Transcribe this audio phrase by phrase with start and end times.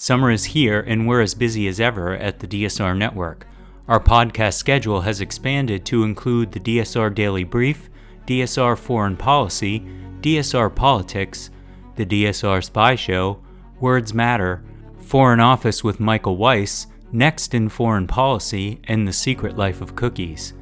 [0.00, 3.48] Summer is here, and we're as busy as ever at the DSR Network.
[3.88, 7.90] Our podcast schedule has expanded to include the DSR Daily Brief,
[8.24, 9.80] DSR Foreign Policy,
[10.20, 11.50] DSR Politics,
[11.96, 13.42] the DSR Spy Show,
[13.80, 14.62] Words Matter,
[15.00, 20.54] Foreign Office with Michael Weiss, Next in Foreign Policy, and The Secret Life of Cookies.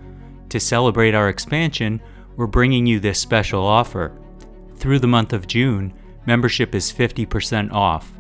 [0.48, 2.00] To celebrate our expansion,
[2.36, 4.18] we're bringing you this special offer.
[4.76, 5.92] Through the month of June,
[6.24, 8.15] membership is 50% off.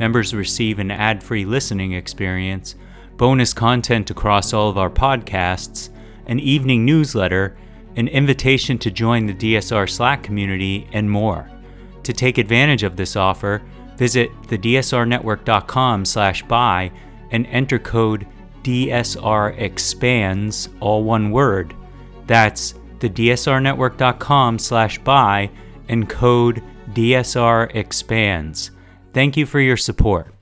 [0.00, 2.74] Members receive an ad free listening experience,
[3.18, 5.90] bonus content across all of our podcasts,
[6.24, 7.54] an evening newsletter,
[7.96, 11.50] an invitation to join the DSR Slack community, and more.
[12.04, 13.60] To take advantage of this offer,
[13.98, 16.90] visit thedsrnetwork.com slash buy
[17.30, 18.26] and enter code
[18.62, 21.74] DSR expands, all one word.
[22.26, 25.50] That's thedsrnetwork.com slash buy
[25.90, 26.62] and code
[26.94, 28.70] DSR expands.
[29.12, 30.32] Thank you for your support.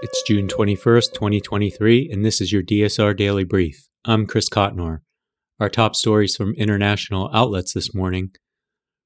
[0.00, 3.88] It's June 21st, 2023, and this is your DSR Daily Brief.
[4.06, 5.00] I'm Chris Cotnor.
[5.60, 8.30] Our top stories from international outlets this morning.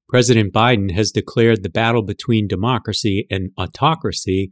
[0.07, 4.51] President Biden has declared the battle between democracy and autocracy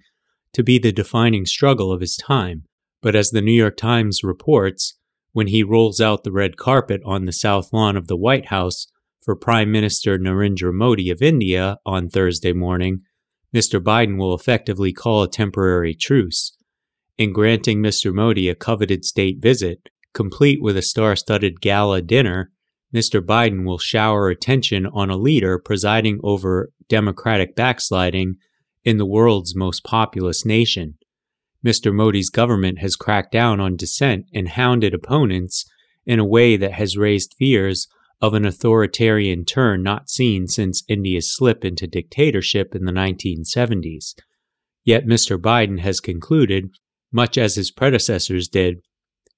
[0.51, 2.63] to be the defining struggle of his time.
[3.01, 4.97] But as the New York Times reports,
[5.35, 8.87] when he rolls out the red carpet on the south lawn of the White House
[9.21, 12.99] for Prime Minister Narendra Modi of India on Thursday morning,
[13.53, 13.81] Mr.
[13.81, 16.55] Biden will effectively call a temporary truce.
[17.17, 18.13] In granting Mr.
[18.13, 22.49] Modi a coveted state visit, complete with a star studded gala dinner,
[22.95, 23.19] Mr.
[23.19, 28.35] Biden will shower attention on a leader presiding over democratic backsliding
[28.85, 30.97] in the world's most populous nation.
[31.65, 31.91] Mr.
[31.91, 35.65] Modi's government has cracked down on dissent and hounded opponents
[36.05, 37.87] in a way that has raised fears
[38.21, 44.13] of an authoritarian turn not seen since India's slip into dictatorship in the 1970s.
[44.83, 45.39] Yet Mr.
[45.39, 46.69] Biden has concluded,
[47.11, 48.77] much as his predecessors did,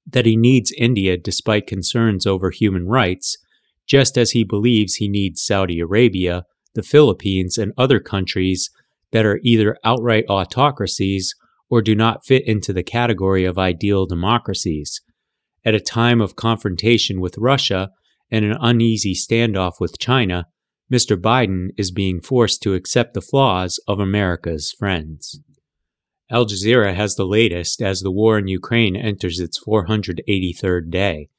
[0.05, 3.37] that he needs India despite concerns over human rights,
[3.85, 6.43] just as he believes he needs Saudi Arabia,
[6.75, 8.69] the Philippines, and other countries
[9.11, 11.33] that are either outright autocracies
[11.69, 15.01] or do not fit into the category of ideal democracies.
[15.65, 17.89] At a time of confrontation with Russia
[18.31, 20.45] and an uneasy standoff with China,
[20.91, 21.19] Mr.
[21.19, 25.41] Biden is being forced to accept the flaws of America's friends.
[26.29, 31.29] Al Jazeera has the latest as the war in Ukraine enters its 483rd day.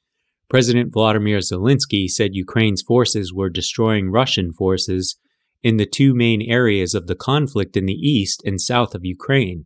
[0.49, 5.17] President Vladimir Zelensky said Ukraine's forces were destroying Russian forces
[5.61, 9.65] in the two main areas of the conflict in the east and south of Ukraine,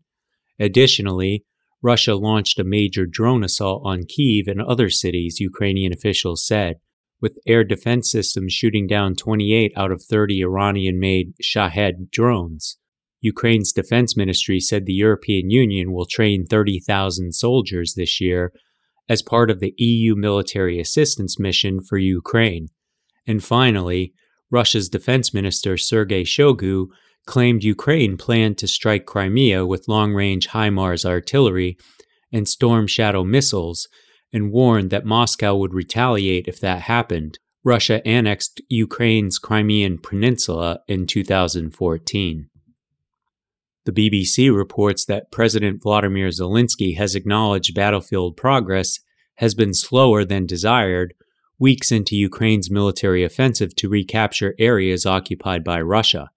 [0.59, 1.43] Additionally,
[1.81, 6.77] Russia launched a major drone assault on Kiev and other cities, Ukrainian officials said,
[7.21, 12.77] with air defense systems shooting down 28 out of 30 Iranian made Shahed drones.
[13.21, 18.51] Ukraine's defense ministry said the European Union will train 30,000 soldiers this year
[19.07, 22.67] as part of the EU military assistance mission for Ukraine.
[23.25, 24.13] And finally,
[24.51, 26.87] Russia's defense minister Sergei Shoigu
[27.25, 31.77] claimed Ukraine planned to strike Crimea with long range HIMARS artillery
[32.31, 33.87] and Storm Shadow missiles
[34.33, 37.39] and warned that Moscow would retaliate if that happened.
[37.63, 42.49] Russia annexed Ukraine's Crimean Peninsula in 2014.
[43.85, 48.99] The BBC reports that President Vladimir Zelensky has acknowledged battlefield progress
[49.35, 51.13] has been slower than desired
[51.59, 56.29] weeks into Ukraine's military offensive to recapture areas occupied by Russia.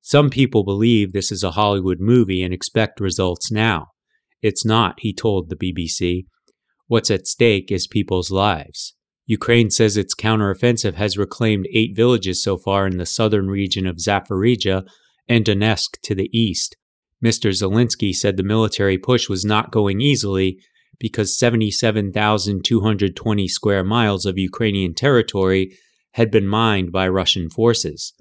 [0.00, 3.88] Some people believe this is a Hollywood movie and expect results now.
[4.42, 6.26] It's not, he told the BBC.
[6.86, 8.94] What's at stake is people's lives.
[9.26, 13.96] Ukraine says its counteroffensive has reclaimed eight villages so far in the southern region of
[13.96, 14.84] Zaporizhia
[15.28, 16.76] and Donetsk to the east.
[17.22, 17.50] Mr.
[17.50, 20.58] Zelensky said the military push was not going easily
[20.98, 25.76] because 77,220 square miles of Ukrainian territory
[26.12, 28.14] had been mined by Russian forces.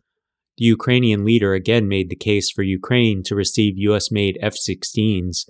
[0.58, 5.48] The Ukrainian leader again made the case for Ukraine to receive US made F 16s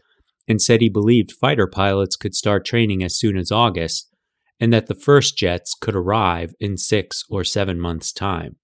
[0.47, 4.09] and said he believed fighter pilots could start training as soon as August
[4.59, 8.55] and that the first jets could arrive in six or seven months' time.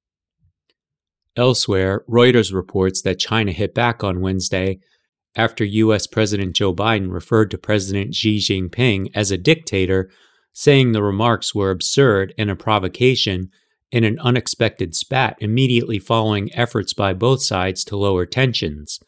[1.36, 4.80] Elsewhere, Reuters reports that China hit back on Wednesday
[5.36, 6.08] after U.S.
[6.08, 10.12] President Joe Biden referred to President Xi Jinping as a dictator,
[10.52, 13.50] saying the remarks were absurd and a provocation
[13.94, 19.00] in an unexpected spat immediately following efforts by both sides to lower tensions.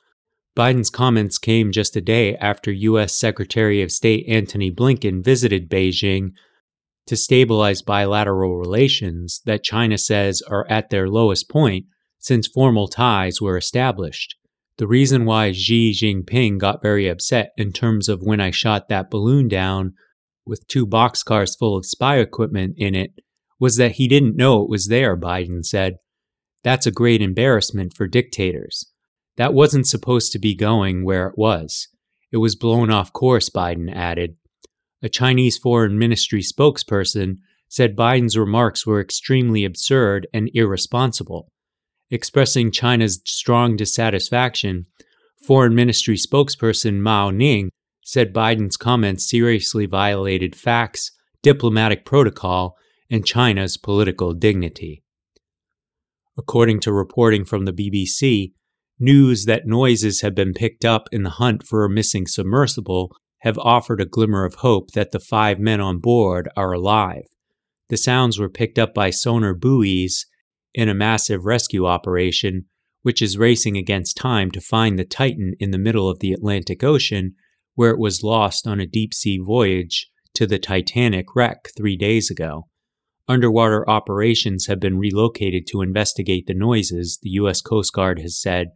[0.55, 3.17] Biden's comments came just a day after U.S.
[3.17, 6.33] Secretary of State Antony Blinken visited Beijing
[7.07, 11.87] to stabilize bilateral relations that China says are at their lowest point
[12.19, 14.35] since formal ties were established.
[14.77, 19.09] The reason why Xi Jinping got very upset in terms of when I shot that
[19.09, 19.93] balloon down
[20.45, 23.13] with two boxcars full of spy equipment in it
[23.59, 25.97] was that he didn't know it was there, Biden said.
[26.63, 28.91] That's a great embarrassment for dictators.
[29.37, 31.87] That wasn't supposed to be going where it was.
[32.31, 34.35] It was blown off course, Biden added.
[35.01, 37.37] A Chinese foreign ministry spokesperson
[37.67, 41.51] said Biden's remarks were extremely absurd and irresponsible.
[42.09, 44.85] Expressing China's strong dissatisfaction,
[45.45, 47.69] Foreign Ministry spokesperson Mao Ning
[48.03, 51.11] said Biden's comments seriously violated facts,
[51.43, 52.77] diplomatic protocol,
[53.09, 55.03] and China's political dignity.
[56.37, 58.53] According to reporting from the BBC,
[58.99, 63.57] news that noises have been picked up in the hunt for a missing submersible have
[63.59, 67.25] offered a glimmer of hope that the five men on board are alive.
[67.89, 70.25] The sounds were picked up by sonar buoys
[70.73, 72.65] in a massive rescue operation,
[73.03, 76.83] which is racing against time to find the Titan in the middle of the Atlantic
[76.83, 77.35] Ocean,
[77.75, 82.31] where it was lost on a deep sea voyage to the Titanic wreck three days
[82.31, 82.67] ago.
[83.27, 87.59] Underwater operations have been relocated to investigate the noises, the U.S.
[87.61, 88.67] Coast Guard has said,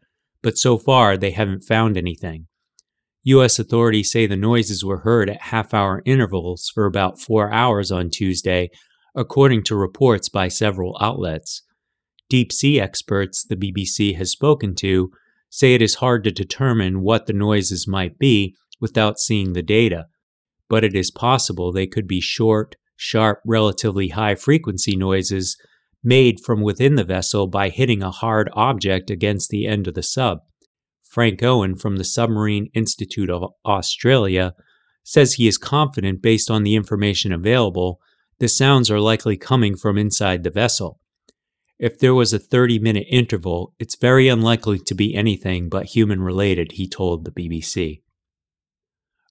[0.41, 2.47] but so far they haven't found anything.
[3.23, 3.59] U.S.
[3.59, 8.09] authorities say the noises were heard at half hour intervals for about four hours on
[8.09, 8.69] Tuesday,
[9.13, 11.61] according to reports by several outlets.
[12.29, 15.11] Deep sea experts the BBC has spoken to
[15.49, 20.05] say it is hard to determine what the noises might be without seeing the data,
[20.69, 25.57] but it is possible they could be short, sharp, relatively high frequency noises
[26.03, 30.03] made from within the vessel by hitting a hard object against the end of the
[30.03, 30.39] sub.
[31.01, 34.53] Frank Owen from the Submarine Institute of Australia
[35.03, 38.01] says he is confident based on the information available,
[38.39, 40.99] the sounds are likely coming from inside the vessel.
[41.79, 46.21] If there was a 30 minute interval, it's very unlikely to be anything but human
[46.21, 48.01] related, he told the BBC.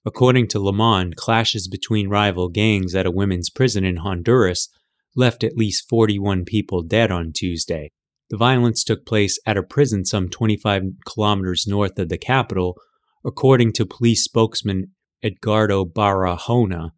[0.05, 4.69] According to Le clashes between rival gangs at a women's prison in Honduras
[5.15, 7.91] left at least 41 people dead on Tuesday.
[8.29, 12.77] The violence took place at a prison some 25 kilometers north of the capital,
[13.25, 14.91] according to police spokesman
[15.23, 16.91] Edgardo Barahona,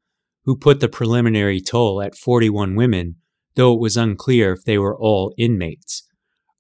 [0.44, 3.15] who put the preliminary toll at 41 women,
[3.56, 6.07] though it was unclear if they were all inmates.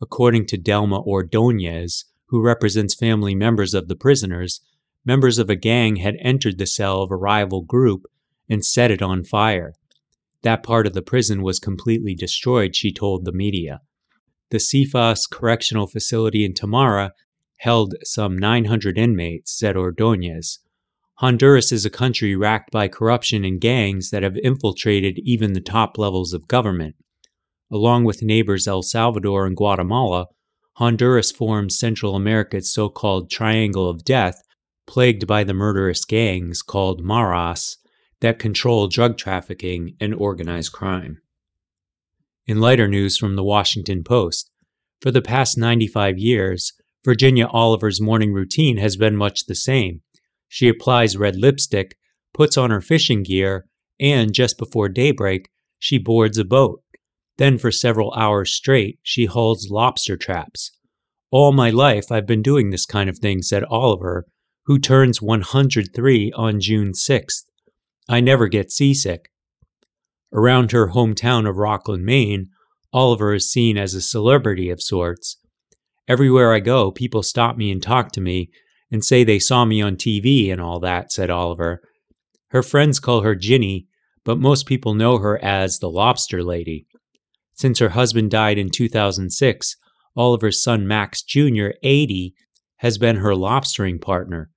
[0.01, 4.61] According to Delma Ordonez, who represents family members of the prisoners,
[5.05, 8.05] members of a gang had entered the cell of a rival group
[8.49, 9.73] and set it on fire.
[10.43, 13.81] That part of the prison was completely destroyed, she told the media.
[14.49, 17.13] The CEFAS Correctional Facility in Tamara
[17.59, 20.59] held some 900 inmates, said Ordonez.
[21.15, 25.99] Honduras is a country racked by corruption and gangs that have infiltrated even the top
[25.99, 26.95] levels of government.
[27.71, 30.25] Along with neighbors El Salvador and Guatemala,
[30.77, 34.41] Honduras forms Central America's so called Triangle of Death
[34.91, 37.77] plagued by the murderous gangs called Maras
[38.19, 41.21] that control drug trafficking and organized crime.
[42.45, 44.51] In lighter news from the Washington Post,
[44.99, 46.73] for the past 95 years,
[47.05, 50.01] Virginia Oliver's morning routine has been much the same.
[50.49, 51.95] She applies red lipstick,
[52.33, 53.67] puts on her fishing gear,
[53.97, 55.47] and just before daybreak,
[55.79, 56.81] she boards a boat.
[57.37, 60.77] Then, for several hours straight, she hauls lobster traps.
[61.31, 64.25] All my life, I've been doing this kind of thing, said Oliver,
[64.71, 67.43] who turns 103 on June 6th.
[68.07, 69.29] I never get seasick.
[70.31, 72.45] Around her hometown of Rockland, Maine,
[72.93, 75.35] Oliver is seen as a celebrity of sorts.
[76.07, 78.49] Everywhere I go, people stop me and talk to me
[78.89, 81.81] and say they saw me on TV and all that, said Oliver.
[82.51, 83.87] Her friends call her Ginny,
[84.23, 86.87] but most people know her as the Lobster Lady.
[87.55, 89.75] Since her husband died in 2006,
[90.15, 92.33] Oliver's son Max Jr., 80,
[92.77, 94.49] has been her lobstering partner.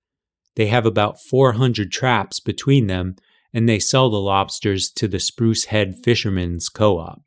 [0.56, 3.16] They have about 400 traps between them,
[3.52, 7.22] and they sell the lobsters to the Spruce Head Fishermen's Co op.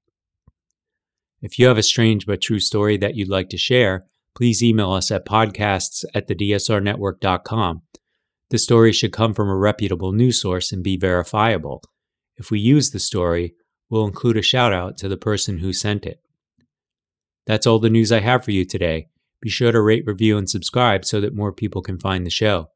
[1.41, 4.05] If you have a strange but true story that you'd like to share,
[4.35, 7.81] please email us at podcasts at thedsrnetwork.com.
[8.49, 11.83] The story should come from a reputable news source and be verifiable.
[12.37, 13.55] If we use the story,
[13.89, 16.21] we'll include a shout out to the person who sent it.
[17.45, 19.07] That's all the news I have for you today.
[19.41, 22.69] Be sure to rate, review, and subscribe so that more people can find the show.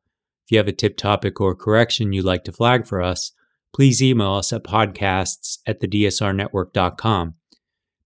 [0.51, 3.31] If you have a tip topic or correction you'd like to flag for us,
[3.73, 7.35] please email us at podcasts at thedsrnetwork.com.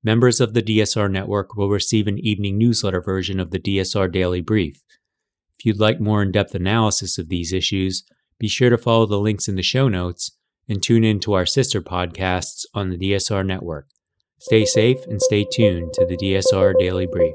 [0.03, 4.41] Members of the DSR network will receive an evening newsletter version of the DSR Daily
[4.41, 4.83] Brief.
[5.57, 8.03] If you'd like more in depth analysis of these issues,
[8.37, 10.37] be sure to follow the links in the show notes
[10.69, 13.87] and tune in to our sister podcasts on the DSR network.
[14.37, 17.33] Stay safe and stay tuned to the DSR Daily Brief.